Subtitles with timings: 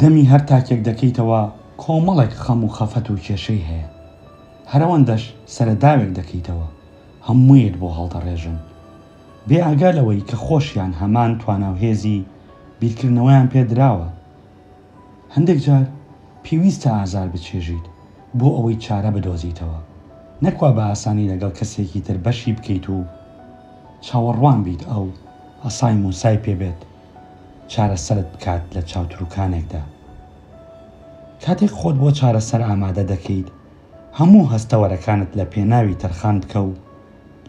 [0.00, 1.40] دەمی هەر تاکێک دەکەیتەوە
[1.82, 3.88] کۆمەڵێک خەم و خەفەت و کێشەی هەیە
[4.72, 5.22] هەرەوەندەش
[5.54, 6.66] سەرداوێک دەکەیتەوە
[7.26, 8.58] هەموویت بۆ هەڵدەڕێژن
[9.48, 12.24] بێ ئاگالەوەی کە خۆشیان هەمان تواناوهێزی
[12.80, 14.08] بیرکردنەوەیان پێدراوە
[15.34, 15.84] هەندێک جار
[16.44, 17.84] پێویستە ئازار بچێژیت
[18.38, 19.80] بۆ ئەوەی چارە بدۆزیتەوە
[20.44, 22.98] نەکوا بە ئاسانی لەگەڵ کەسێکی تر بەشی بکەیت و
[24.06, 25.06] چاوەڕوان بیت ئەو
[25.64, 26.80] ئەسای موسای پێبێت
[27.74, 29.82] چارەسەرت بکات لە چاوتروکانێکدا
[31.44, 33.48] کاتێک خۆت بۆ چارەسەر ئامادە دەکەیت
[34.18, 36.70] هەموو هەستەوەرەکانت لە پێناوی تەرخان بکە و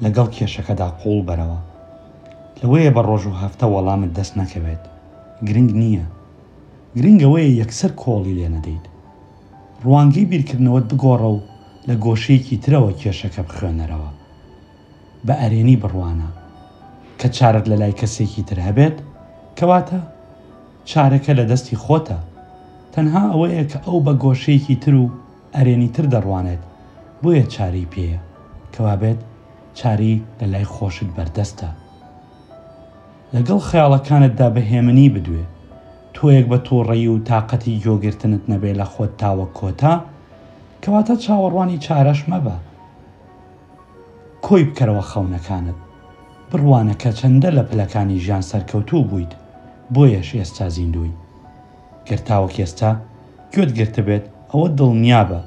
[0.04, 1.60] لەگەڵ کێشەکەدا قوڵ بەرەوە
[2.62, 4.84] لەوەیە بە ڕۆژ و هەفتە وەڵامت دەست نەکەوێت
[5.48, 6.06] گرنگ نییە
[6.98, 8.86] گرنگەوەی یەکسەر کۆڵی لێ نەدەیت
[9.86, 11.40] ڕوانگەی بیرکردنەوەت بگۆڕە و
[11.88, 14.12] لە گۆشەیەکی ترەوە کێشەکە بخوێنەرەوە
[15.26, 16.30] بە ئەرێنی بڕوانە
[17.20, 18.98] کە چارت لە لای کەسێکی تر هەبێت
[19.58, 20.00] کەواتە
[20.92, 22.18] چارەکە لە دەستی خۆتە
[22.94, 25.06] تەنها ئەوەیە کە ئەو بە گۆشەیەکی تر و
[25.56, 26.64] ئەرێنی تر دەڕوانێت
[27.22, 28.20] بۆیە چاری پێیە
[28.74, 29.20] کەوابێت
[29.80, 31.70] چاری لە لای خۆشت بەردەستە
[33.36, 35.44] لەگەڵ خەیاڵەکانتدا بەهێمنی بدوێ
[36.16, 39.96] تۆیەک بە تۆڕێی و تااقەتی گۆگرتنت نەبێ لە خۆت تاوە کۆتا
[40.84, 42.56] کەواتە چاوەڕوانی چارەش مەبە
[44.46, 45.78] کۆی بکەرەوە خەونەکانت
[46.50, 49.34] بڕوانەکە چەندە لە پلەکانی ژیان سەرکەوتوو بوویت
[49.96, 51.12] بۆیەش ئێستا زیندوی
[52.08, 52.92] گرتاوەک ئێستا
[53.54, 55.40] گوێت گرتە بێت ئەوە دڵنیا بە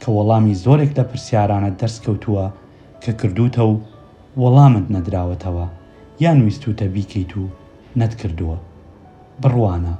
[0.00, 2.46] کە وەڵامی زۆرێک لە پرسیارانە دەستکەوتووە
[3.02, 3.74] کە کردوتە و
[4.40, 5.66] وەڵامت نەدراوەتەوە
[6.24, 7.44] یان ویستوتە بیکەیت و
[8.00, 8.58] نەتکردووە
[9.42, 9.94] بڕوانە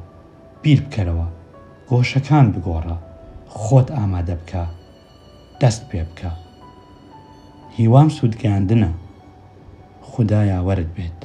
[0.62, 1.26] بیر بکەرەوە
[1.90, 2.96] گۆشەکان بگۆڕە
[3.60, 4.64] خۆت ئامادە بکە
[5.60, 6.30] دەست پێ بکە
[7.76, 8.90] هیوام سوودگەاندنە
[10.10, 11.20] خدایاوەرت بێت